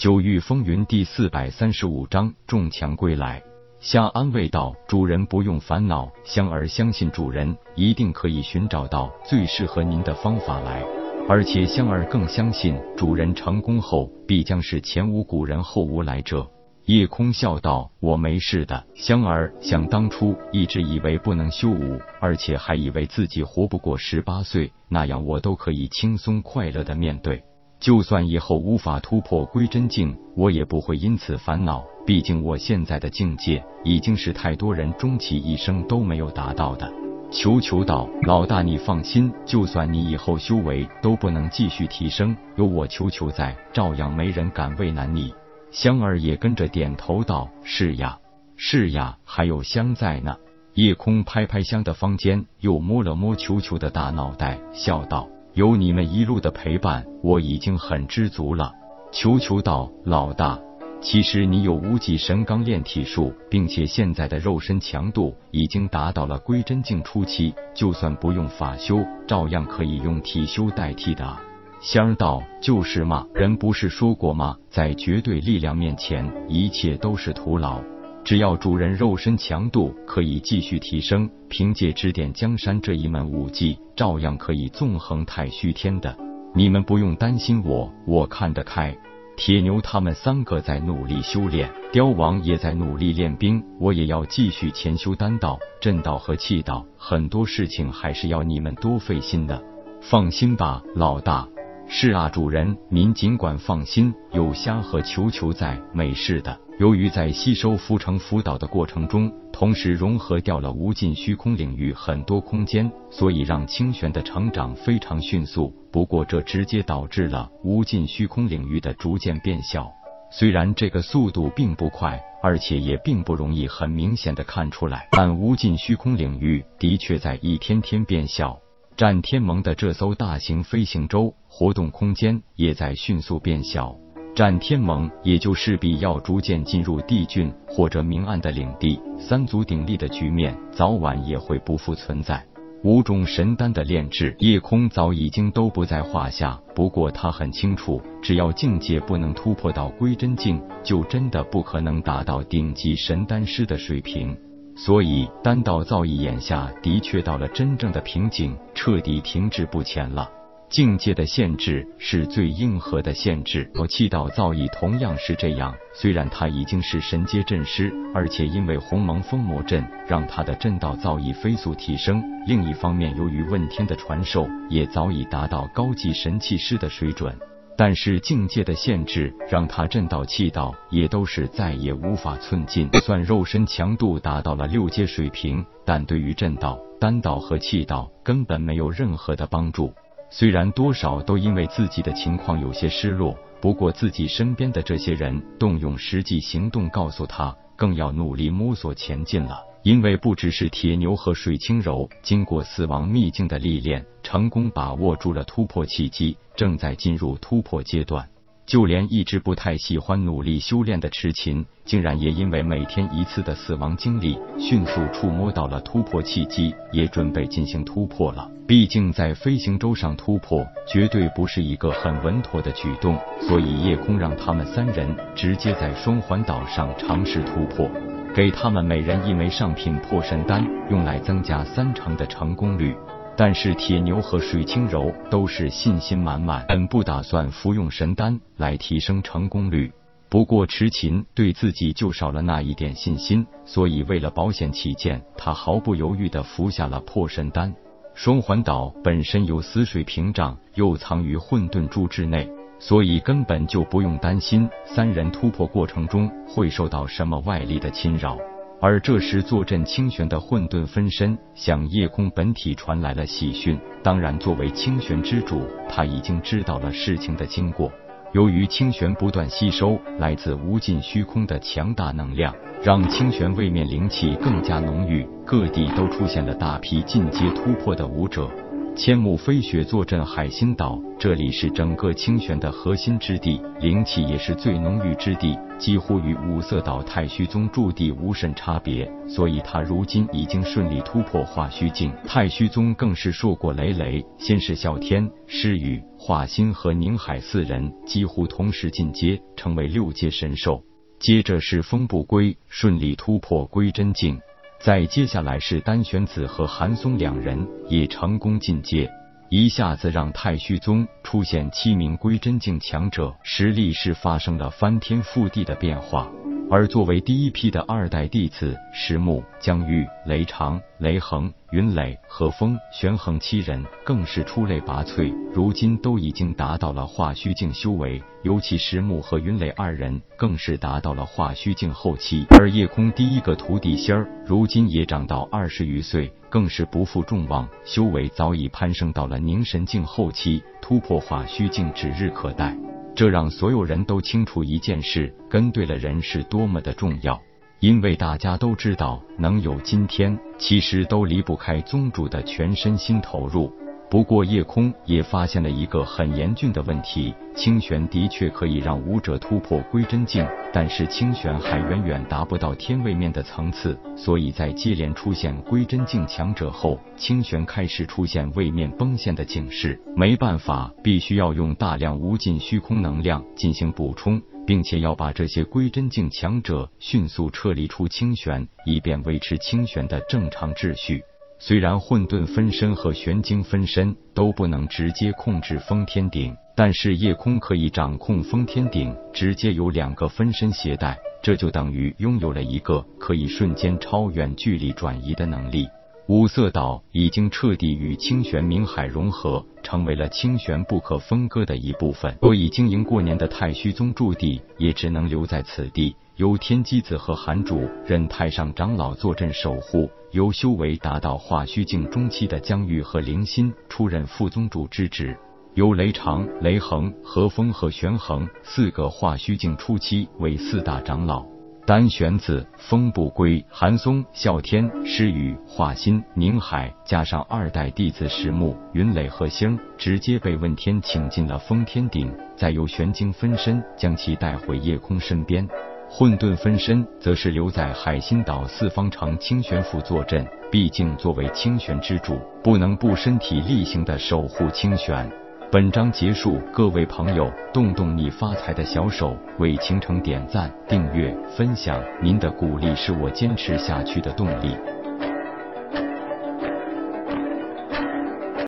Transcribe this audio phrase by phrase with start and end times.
[0.00, 3.42] 九域风云第四百三十五章中强归来。
[3.80, 10.82] 夏安慰道：“主人不用烦恼，香儿相信主人一定可以寻找到最适合您的方法来。
[11.28, 16.50] 而且香儿更相信，主人成功后必将是前无古人后无来者。”
[16.86, 19.52] 夜空笑道：“我没事的，香儿。
[19.60, 27.44] 想当初一直以为不能修武，而且还以为自己活不过十八岁，那样我都可以轻松快乐的面对。
[27.80, 36.90] 就算以后无法突破归真境，我也不会因此烦恼。”毕竟我现在的境界已经是太多人终其一生都没有达到的。
[37.30, 45.32] 求求道，老大你放心，就算你以后修为都不能继续提升，有我求求在，照样没人敢为难你。
[45.70, 48.18] 香儿也跟着点头道：“是呀，
[48.56, 50.36] 是呀，还有香在呢。”
[50.74, 55.28] 夜空拍拍香的方肩，又摸了摸球球的大脑袋，笑道
[55.60, 58.72] ：“有你们一路的陪伴，我已经很知足了。”
[59.12, 60.58] 球球道：“老大。”
[61.02, 71.36] 其实你有无极神钢炼体术，并且现在的肉身强度已经达到了归真境初期，就算不用法修，照样可以用体修代替的。
[71.82, 74.56] 香儿道：“就是嘛，人不是说过吗？
[74.70, 77.82] 在绝对力量面前，一切都是徒劳。
[78.24, 86.16] 只要主人肉身强度可以继续提升，凭借指点江山这一门武技，照样可以纵横太虚天的。
[86.54, 88.96] 你们不用担心我，我看得开。”
[89.36, 99.62] 铁牛他们三个在努力修炼，雕王也在努力练兵，我也要继续潜修丹道、震道和气道，很多事情还是要你们多费心的。
[100.02, 101.48] 放心吧，老大。
[101.92, 106.56] 是啊，主人，您尽管放心，有虾和球球在，没事的。
[106.78, 115.74] 由于在吸收浮城浮岛的过程中，同时融合掉了无尽虚空领域很多空间，所以让清玄的成长非常迅速。
[115.90, 119.90] 不过这直接导致了无尽虚空领域的逐渐变小。
[120.30, 128.56] 虽然这个速度并不快，而且也并不容易很明显的看出来，但无尽虚空领域的确在一天天变小。
[129.00, 133.96] 战天盟的这艘大型飞行舟活动空间也在迅速变小。
[134.34, 142.44] 战天盟也就势必要逐渐进入帝郡或者明暗的领地，三足鼎立的局面早晚也会不复存在。
[142.84, 146.60] 五种神丹的炼制，夜空早已经都不在话下。
[146.74, 154.36] 不过他很清楚，只要境界不能突破到归真境，就真的不可能达到顶级神丹师的水平。
[154.82, 160.26] 所以丹道造诣眼下的确到了真正的瓶颈，彻底停滞不前了。
[160.70, 165.74] 境界的限制是最硬核的限制，我气道造诣同样是这样。
[165.92, 177.36] 虽然他已经是神阶阵师，而且因为鸿蒙封魔阵让他的阵道造诣飞速提升，另一方面由于问天的传授，也早已达到高级神器师的水准。
[177.80, 182.86] 但是境界的限制让他阵道气道也都是再也无法寸进。
[183.00, 189.94] 算肉身强度达到了六阶水平，但对于震道、丹道和气道根本没有任何的帮助。
[190.32, 199.58] 虽然多少都因为自己的情况有些失落，不过自己身边的这些人动用实际行动告诉他，更要努力摸索前进了。
[199.82, 208.28] 因为不只是铁牛和水清柔，经过死亡秘境的历练，成功把握住了突破契机，正在进入突破阶段。
[208.70, 218.48] 就连一直不太喜欢努力修炼的痴琴，竟然也因为每天一次的死亡经历，迅速触摸到了突破契机，也准备进行突破了。
[218.68, 227.90] 毕竟在飞行舟上突破，绝对不是一个很稳妥的举动，所以夜空让他们三人直接在双环岛上尝试突破，
[228.32, 232.94] 给他们每人一枚上品破神丹，用来增加三成的成功率。
[233.36, 239.92] 但是铁牛和水清柔都是信心满满，本不打算服用神丹来提升成功率。
[240.28, 247.74] 不过池琴对自己就少了那一点信心，所以为了保险起见，他毫不犹豫的服下了破神丹。
[248.14, 252.48] 双环岛本身有死水屏障，又藏于混沌珠之内，
[252.78, 258.38] 所以根本就不用担心三人突破过程中会受到什么外力的侵扰。
[258.82, 263.78] 而这时，坐镇清玄的混沌分身向夜空本体传来了喜讯。
[264.02, 267.92] 当然，作为清玄之主，他已经知道了事情的经过。
[268.32, 278.48] 由于清玄不断吸收来自无尽虚空的强大能量，让清玄位面灵气更加浓郁，各地都出现了大批进阶突破的武者。
[278.96, 289.10] 千木飞雪坐镇海心岛，这里是整个清玄的核心之地，灵气也是最浓郁之地，几乎与五色岛太虚宗驻地无甚差别。
[289.26, 294.22] 所以他如今已经顺利突破化虚境，太虚宗更是硕果累累。
[294.38, 300.82] 先是啸天、诗雨、华心和宁海四人几乎同时进阶，成为六阶神兽。
[301.18, 304.38] 接着是风不归顺利突破归真境，
[304.80, 309.10] 在接下来是丹玄子和韩松两人也成功进阶，
[309.50, 316.26] 一下子让太虚宗出现七名归真境强者，实力是发生了翻天覆地的变化。
[316.70, 328.22] 而作为第一批的二代弟子，石木、江玉、雷长、雷恒、云磊、何风、玄恒七人更是出类拔萃，如今都已经达到了化虚境修为。
[328.44, 332.46] 尤其石木和云磊二人更是达到了化虚境后期。
[332.56, 342.76] 而夜空第一个徒弟仙儿，如今也长到二十余岁，更是不负众望，修为早已攀升到了凝神境后期，突破化虚境指日可待。
[343.14, 347.40] 这让所有人都清楚一件事：跟对了人是多么的重要。
[347.80, 353.72] 因为大家都知道，能有今天，其实都离不开宗主的全身心投入。
[354.10, 363.96] 不过，夜空也发现了一个很严峻的问题：清玄的确可以让武者突破归真境，但是清玄还远远达不到天位面的层次。
[364.16, 369.96] 所以在接连出现归真境强者后，清玄开始出现位面崩陷的警示。
[370.16, 381.22] 没办法，必须要用大量无尽虚空能量进行补充，并且要把这些归真境强者迅速撤离出清玄，以便维持清玄的正常秩序。
[381.62, 395.86] 虽然混沌分身和玄晶分身都不能直接控制封天顶，但是夜空可以掌控封天顶，直接由两个分身携带，这就等于拥有了一个可以瞬间超远距离转移的能力。
[396.28, 402.34] 五色岛已经彻底与清玄冥海融合，成为了清玄不可分割的一部分。
[402.40, 406.16] 所以经营过年的太虚宗驻地也只能留在此地。
[406.40, 415.36] 由天机子和韩主任太上长老坐镇守护，由修为达到化虚境中期的江玉和灵心出任副宗主之职，
[415.74, 421.44] 由雷长、雷恒、何风和玄恒四个化虚境初期为四大长老，
[421.86, 435.68] 丹玄子、风不归、韩松、啸天、诗雨、华心、宁海，加上二代弟子石木、云磊和星，直接被问天请进了封天顶，再由玄晶分身将其带回夜空身边。
[436.12, 445.30] 混沌分身则是留在海心岛四方城清玄府坐镇，毕竟作为清玄之主，不能不身体力行的守护清玄。
[445.70, 454.76] 本章结束，各位朋友，动动你发财的小手，为倾城点赞、订阅、分享，您的鼓励是我坚持下去的动力。